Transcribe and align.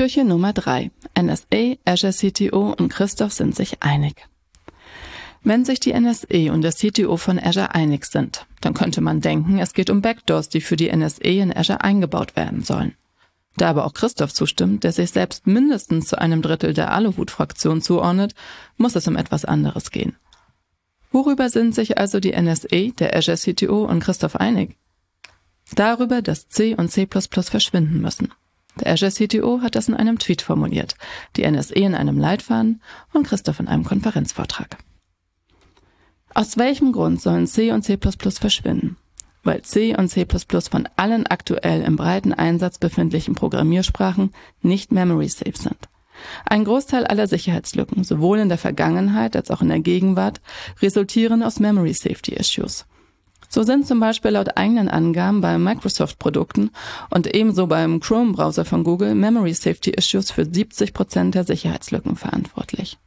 Türchen 0.00 0.28
Nummer 0.28 0.54
3. 0.54 0.90
NSA, 1.20 1.76
Azure 1.84 2.12
CTO 2.12 2.74
und 2.78 2.88
Christoph 2.88 3.32
sind 3.32 3.54
sich 3.54 3.82
einig. 3.82 4.26
Wenn 5.42 5.64
sich 5.64 5.78
die 5.78 5.92
NSA 5.92 6.52
und 6.52 6.62
der 6.62 6.72
CTO 6.72 7.16
von 7.18 7.38
Azure 7.38 7.74
einig 7.74 8.06
sind, 8.06 8.46
dann 8.60 8.72
könnte 8.72 9.02
man 9.02 9.20
denken, 9.20 9.58
es 9.58 9.74
geht 9.74 9.90
um 9.90 10.00
Backdoors, 10.00 10.48
die 10.48 10.62
für 10.62 10.76
die 10.76 10.90
NSA 10.90 11.22
in 11.22 11.56
Azure 11.56 11.82
eingebaut 11.82 12.34
werden 12.34 12.62
sollen. 12.62 12.94
Da 13.56 13.68
aber 13.68 13.84
auch 13.84 13.92
Christoph 13.92 14.32
zustimmt, 14.32 14.84
der 14.84 14.92
sich 14.92 15.10
selbst 15.10 15.46
mindestens 15.46 16.06
zu 16.08 16.18
einem 16.18 16.40
Drittel 16.40 16.72
der 16.72 16.92
Aluhut-Fraktion 16.92 17.82
zuordnet, 17.82 18.34
muss 18.78 18.96
es 18.96 19.06
um 19.06 19.16
etwas 19.16 19.44
anderes 19.44 19.90
gehen. 19.90 20.16
Worüber 21.10 21.48
sind 21.48 21.74
sich 21.74 21.98
also 21.98 22.20
die 22.20 22.32
NSA, 22.40 22.92
der 22.98 23.16
Azure 23.16 23.36
CTO 23.36 23.84
und 23.84 24.00
Christoph 24.00 24.36
einig? 24.36 24.76
Darüber, 25.74 26.22
dass 26.22 26.48
C 26.48 26.74
und 26.74 26.90
C++ 26.90 27.06
verschwinden 27.06 28.00
müssen. 28.00 28.32
Der 28.78 28.92
Azure 28.92 29.10
CTO 29.10 29.60
hat 29.62 29.74
das 29.74 29.88
in 29.88 29.94
einem 29.94 30.18
Tweet 30.18 30.42
formuliert, 30.42 30.94
die 31.36 31.48
NSA 31.48 31.74
in 31.74 31.94
einem 31.94 32.18
Leitfaden 32.18 32.80
und 33.12 33.26
Christoph 33.26 33.60
in 33.60 33.68
einem 33.68 33.84
Konferenzvortrag. 33.84 34.78
Aus 36.32 36.56
welchem 36.56 36.92
Grund 36.92 37.20
sollen 37.20 37.48
C 37.48 37.72
und 37.72 37.82
C++ 37.82 37.98
verschwinden? 37.98 38.96
Weil 39.42 39.62
C 39.62 39.96
und 39.96 40.08
C++ 40.08 40.26
von 40.70 40.88
allen 40.96 41.26
aktuell 41.26 41.82
im 41.82 41.96
breiten 41.96 42.32
Einsatz 42.32 42.78
befindlichen 42.78 43.34
Programmiersprachen 43.34 44.32
nicht 44.62 44.92
memory 44.92 45.28
safe 45.28 45.56
sind. 45.56 45.88
Ein 46.44 46.64
Großteil 46.64 47.06
aller 47.06 47.26
Sicherheitslücken, 47.26 48.04
sowohl 48.04 48.38
in 48.38 48.48
der 48.48 48.58
Vergangenheit 48.58 49.36
als 49.36 49.50
auch 49.50 49.62
in 49.62 49.68
der 49.68 49.80
Gegenwart, 49.80 50.40
resultieren 50.80 51.42
aus 51.42 51.60
Memory 51.60 51.94
Safety 51.94 52.34
Issues. 52.34 52.86
So 53.52 53.64
sind 53.64 53.84
zum 53.86 53.98
Beispiel 53.98 54.30
laut 54.30 54.56
eigenen 54.56 54.88
Angaben 54.88 55.40
bei 55.40 55.58
Microsoft-Produkten 55.58 56.70
und 57.10 57.34
ebenso 57.34 57.66
beim 57.66 57.98
Chrome-Browser 57.98 58.64
von 58.64 58.84
Google 58.84 59.16
Memory 59.16 59.54
Safety 59.54 59.90
Issues 59.90 60.30
für 60.30 60.44
70 60.44 60.94
Prozent 60.94 61.34
der 61.34 61.44
Sicherheitslücken 61.44 62.14
verantwortlich. 62.14 62.98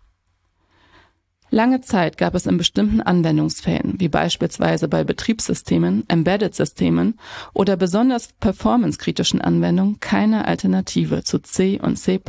Lange 1.54 1.82
Zeit 1.82 2.18
gab 2.18 2.34
es 2.34 2.48
in 2.48 2.58
bestimmten 2.58 3.00
Anwendungsfällen, 3.00 4.00
wie 4.00 4.10
beispielsweise 4.10 4.88
bei 4.88 5.04
Betriebssystemen, 5.04 6.04
Embedded-Systemen 6.10 7.20
oder 7.54 7.78
besonders 7.78 8.30
performancekritischen 8.40 9.40
Anwendungen, 9.40 10.00
keine 10.00 10.46
Alternative 10.46 11.24
zu 11.24 11.40
C 11.40 11.80
und 11.80 11.96
C++. 11.98 12.20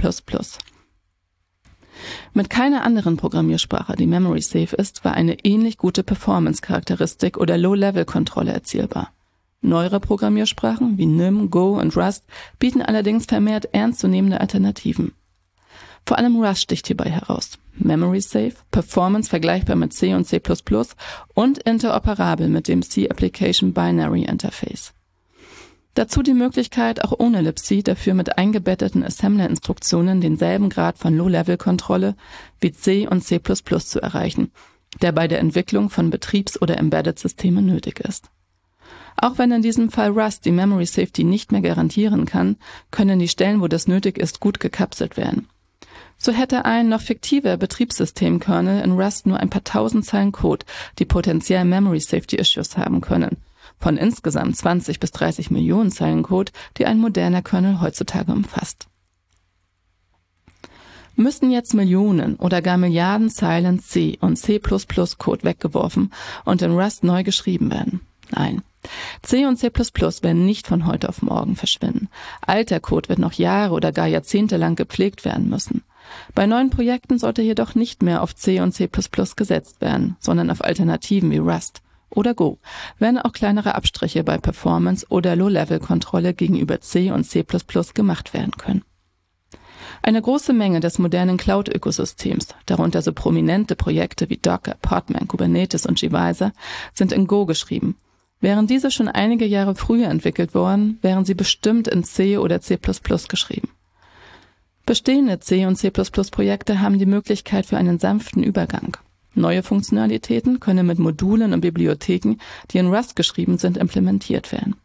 Mit 2.33 2.51
keiner 2.51 2.85
anderen 2.85 3.17
Programmiersprache, 3.17 3.97
die 3.97 4.07
memory 4.07 4.41
safe 4.41 4.77
ist, 4.77 5.05
war 5.05 5.15
eine 5.15 5.45
ähnlich 5.45 5.79
gute 5.79 6.03
Performance-Charakteristik 6.03 7.37
oder 7.37 7.59
Low-Level-Kontrolle 7.59 8.53
erzielbar. 8.53 9.13
Neuere 9.61 10.01
Programmiersprachen 10.01 10.99
wie 10.99 11.07
NIM, 11.07 11.51
Go 11.51 11.81
und 11.81 11.97
Rust 11.97 12.25
bieten 12.59 12.83
allerdings 12.83 13.25
vermehrt 13.25 13.69
ernstzunehmende 13.73 14.41
Alternativen. 14.41 15.13
Vor 16.07 16.19
allem 16.19 16.37
Rust 16.37 16.61
sticht 16.61 16.87
hierbei 16.87 17.09
heraus. 17.11 17.59
Memory 17.77 18.21
Safe, 18.21 18.55
Performance 18.71 19.31
vergleichbar 19.31 19.77
mit 19.77 19.93
C 19.95 20.15
und 20.15 20.27
C++ 20.27 20.41
und 21.35 21.59
interoperabel 21.59 22.49
mit 22.49 22.69
dem 22.69 22.83
C 22.83 23.09
Application 23.09 23.73
Binary 23.73 24.25
Interface. 24.25 24.93
Dazu 25.95 26.25
die 26.25 26.35
Möglichkeit, 26.35 27.05
auch 27.05 27.13
ohne 27.21 27.41
libc 27.41 27.85
dafür 27.85 28.15
mit 28.15 28.37
eingebetteten 28.37 29.05
Assembler-Instruktionen 29.05 30.21
denselben 30.21 30.69
Grad 30.69 30.99
von 30.99 31.17
Low-Level-Kontrolle 31.17 32.17
wie 32.61 32.73
C 32.73 33.07
und 33.07 33.23
C++ 33.23 33.41
zu 33.41 34.03
erreichen, 34.03 34.51
der 35.03 35.13
bei 35.13 35.29
der 35.29 35.39
Entwicklung 35.39 35.91
von 35.91 36.11
Betriebs- 36.11 36.61
oder 36.61 36.79
Embedded-Systemen 36.79 37.65
nötig 37.65 38.01
ist. 38.01 38.29
Auch 39.17 39.39
wenn 39.39 39.53
in 39.53 39.63
diesem 39.63 39.89
Fall 39.89 40.11
Rust 40.11 40.45
die 40.45 40.51
Memory 40.51 40.87
Safety 40.87 41.23
nicht 41.23 41.53
mehr 41.53 41.61
garantieren 41.61 42.27
kann, 42.27 42.57
können 42.91 43.21
die 43.21 43.29
Stellen, 43.29 43.61
wo 43.61 43.69
das 43.69 43.87
nötig 43.87 44.19
ist, 44.19 44.41
gut 44.41 44.59
gekapselt 44.59 45.17
werden. 45.17 45.47
So 46.19 46.33
hätte 46.33 46.65
ein 46.65 46.89
noch 46.89 47.03
fiktiver 47.03 47.57
Betriebssystemkernel 47.57 48.83
in 48.83 48.99
Rust 48.99 49.27
nur 49.27 49.39
ein 49.39 49.51
paar 49.51 49.63
tausend 49.63 50.05
Zeilen 50.05 50.33
Code, 50.33 50.67
die 50.99 51.05
potenziell 51.05 51.65
Memory 51.65 52.01
Safety 52.01 52.35
Issues 52.35 52.77
haben 52.77 53.01
können– 53.01 53.37
von 53.79 53.97
insgesamt 53.97 54.57
20 54.57 55.01
bis 55.01 55.11
30 55.13 55.51
Millionen 55.51 55.91
Zeilen 55.91 56.23
Code, 56.23 56.53
die 56.79 56.87
ein 56.87 56.99
moderner 56.99 57.43
Kernel 57.43 57.81
heutzutage 57.81 58.33
umfasst. 58.33 58.87
Müssen 61.17 61.53
jetzt 61.53 61.75
Millionen 61.75 62.35
oder 62.37 62.61
gar 62.61 62.77
Milliarden 62.77 63.31
Zeilen 63.31 63.79
C 63.79 64.19
und 64.21 64.37
C++ 64.37 64.59
Code 64.59 65.45
weggeworfen 65.45 66.13
und 66.45 66.61
in 66.63 66.73
Rust 66.73 67.05
neu 67.05 67.23
geschrieben 67.23 67.71
werden? 67.71 68.01
Nein. 68.31 68.63
C 69.23 69.47
und 69.47 69.57
C++ 69.57 69.71
werden 69.71 70.45
nicht 70.45 70.67
von 70.67 70.87
heute 70.87 71.09
auf 71.09 71.23
morgen 71.23 71.55
verschwinden. 71.55 72.09
Alter 72.41 72.81
Code 72.81 73.09
wird 73.09 73.21
noch 73.21 73.33
Jahre 73.35 73.75
oder 73.75 73.93
gar 73.93 74.09
Jahrzehnte 74.09 74.57
lang 74.57 74.75
gepflegt 74.75 75.25
werden 75.25 75.49
müssen. 75.49 75.85
Bei 76.35 76.47
neuen 76.47 76.71
Projekten 76.71 77.19
sollte 77.19 77.43
jedoch 77.43 77.75
nicht 77.75 78.03
mehr 78.03 78.23
auf 78.23 78.35
C 78.35 78.61
und 78.61 78.73
C++ 78.73 78.89
gesetzt 79.37 79.81
werden, 79.81 80.17
sondern 80.19 80.51
auf 80.51 80.65
Alternativen 80.65 81.31
wie 81.31 81.39
Rust 81.39 81.84
oder 82.15 82.35
Go 82.35 82.59
werden 82.99 83.19
auch 83.19 83.33
kleinere 83.33 83.75
Abstriche 83.75 84.25
bei 84.25 84.39
Performance 84.39 85.07
oder 85.09 85.37
Low-Level-Kontrolle 85.37 86.35
gegenüber 86.35 86.81
C 86.81 87.11
und 87.11 87.25
C++ 87.25 87.45
gemacht 87.95 88.35
werden 88.35 88.53
können. 88.53 88.85
Eine 90.03 90.21
große 90.21 90.53
Menge 90.53 90.81
des 90.81 90.99
modernen 90.99 91.39
Cloud-Ökosystems, 91.39 92.49
darunter 92.67 93.01
so 93.01 93.13
prominente 93.13 93.75
Projekte 93.75 94.29
wie 94.29 94.37
Docker, 94.37 94.77
Podman, 94.83 95.29
Kubernetes 95.29 95.87
und 95.87 95.99
gvisor, 95.99 96.53
sind 96.93 97.13
in 97.13 97.27
Go 97.27 97.47
geschrieben. 97.47 97.97
Wären 98.41 98.67
diese 98.67 98.91
schon 98.91 99.09
einige 99.09 99.47
Jahre 99.47 99.75
früher 99.75 100.09
entwickelt 100.09 100.55
worden, 100.55 100.99
wären 101.01 101.25
sie 101.25 101.35
bestimmt 101.35 101.89
in 101.89 102.05
C 102.05 102.37
oder 102.37 102.61
C++ 102.61 102.79
geschrieben. 103.29 103.71
Bestehende 104.85 105.41
C 105.41 105.65
und 105.65 105.77
C++ 105.77 105.91
Projekte 105.91 106.81
haben 106.81 106.99
die 106.99 107.07
Möglichkeit 107.07 107.65
für 107.65 107.79
einen 107.79 107.99
sanften 107.99 108.43
Übergang. 108.43 108.99
Neue 109.35 109.63
Funktionalitäten 109.63 110.61
können 110.61 110.87
mit 110.87 110.99
Modulen 110.99 111.53
und 111.53 111.61
Bibliotheken, 111.61 112.37
die 112.71 112.79
in 112.79 112.93
Rust 112.93 113.17
geschrieben 113.17 113.59
sind, 113.59 113.77
implementiert 113.77 114.53
werden. 114.53 114.77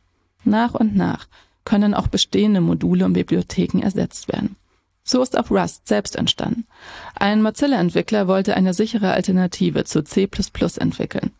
Nach 0.44 0.74
und 0.74 0.96
nach 0.96 1.28
können 1.66 1.94
auch 1.94 2.08
bestehende 2.08 2.62
Module 2.62 3.06
und 3.06 3.14
Bibliotheken 3.14 3.82
ersetzt 3.82 4.28
werden. 4.28 4.56
So 5.04 5.22
ist 5.22 5.38
auch 5.38 5.50
Rust 5.52 5.88
selbst 5.88 6.16
entstanden. 6.16 6.66
Ein 7.16 7.42
Mozilla-Entwickler 7.42 8.28
wollte 8.28 8.56
eine 8.56 8.74
sichere 8.74 9.12
Alternative 9.12 9.84
zu 9.84 10.04
C++ 10.04 10.28
entwickeln. 10.78 11.32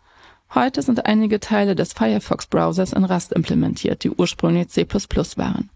Heute 0.54 0.82
sind 0.82 1.06
einige 1.06 1.40
Teile 1.40 1.76
des 1.76 1.94
Firefox-Browsers 1.94 2.94
in 2.94 3.06
Rust 3.06 3.32
implementiert, 3.32 4.04
die 4.04 4.10
ursprünglich 4.10 4.70
C++ 4.70 4.88
waren. 4.88 5.70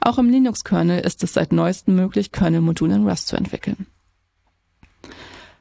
Auch 0.00 0.18
im 0.18 0.30
Linux-Kernel 0.30 1.00
ist 1.00 1.22
es 1.24 1.34
seit 1.34 1.52
neuestem 1.52 1.96
möglich, 1.96 2.30
Kernel-Module 2.30 2.94
in 2.94 3.08
Rust 3.08 3.28
zu 3.28 3.36
entwickeln. 3.36 3.86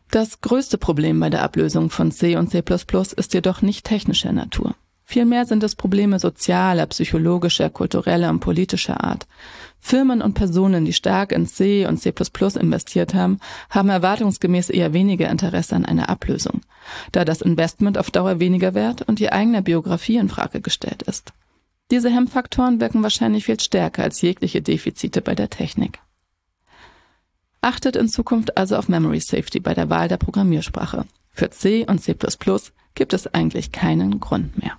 Das 0.10 0.42
größte 0.42 0.78
Problem 0.78 1.20
bei 1.20 1.30
der 1.30 1.44
Ablösung 1.44 1.90
von 1.90 2.12
C 2.12 2.38
und 2.38 2.50
C++ 2.50 2.64
ist 3.18 3.34
jedoch 3.34 3.62
nicht 3.62 3.86
technischer 3.86 4.32
Natur. 4.32 4.76
Vielmehr 5.04 5.46
sind 5.46 5.64
es 5.64 5.76
Probleme 5.76 6.20
sozialer, 6.20 6.86
psychologischer, 6.88 7.70
kultureller 7.70 8.30
und 8.30 8.42
politischer 8.42 9.04
Art. 9.04 9.26
Firmen 9.80 10.22
und 10.22 10.34
Personen, 10.34 10.84
die 10.84 10.92
stark 10.92 11.32
in 11.32 11.46
C 11.46 11.86
und 11.86 11.98
C++ 11.98 12.14
investiert 12.60 13.14
haben, 13.14 13.40
haben 13.70 13.88
erwartungsgemäß 13.88 14.70
eher 14.70 14.92
weniger 14.92 15.30
Interesse 15.30 15.76
an 15.76 15.86
einer 15.86 16.10
Ablösung, 16.10 16.62
da 17.14 17.24
das 17.24 17.42
Investment 17.42 17.98
auf 17.98 18.12
Dauer 18.12 18.42
weniger 18.42 18.74
wert 18.74 19.02
und 19.02 19.20
die 19.20 19.32
eigene 19.32 19.62
Biografie 19.62 20.18
in 20.18 20.28
Frage 20.28 20.60
gestellt 20.60 21.04
ist. 21.04 21.32
Diese 21.90 22.10
Hemmfaktoren 22.10 22.82
wirken 22.82 23.02
wahrscheinlich 23.02 23.46
viel 23.46 23.60
stärker 23.62 24.04
als 24.04 24.22
jegliche 24.22 24.62
Defizite 24.62 25.22
bei 25.22 25.36
der 25.36 25.50
Technik. 25.50 26.00
Achtet 27.68 27.98
in 27.98 28.08
Zukunft 28.08 28.56
also 28.56 28.78
auf 28.78 28.88
Memory 28.88 29.20
Safety 29.20 29.60
bei 29.60 29.74
der 29.74 29.90
Wahl 29.90 30.08
der 30.08 30.16
Programmiersprache. 30.16 31.04
Für 31.32 31.50
C 31.50 31.86
und 31.86 32.00
C++ 32.00 32.16
gibt 32.96 33.12
es 33.12 33.28
eigentlich 33.34 33.74
keinen 33.74 34.22
Grund 34.22 34.58
mehr. 34.58 34.78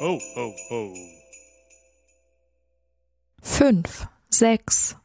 Oh, 0.00 0.18
oh, 0.34 0.54
oh. 0.70 0.94
Fünf, 3.42 4.08
sechs, 4.28 4.96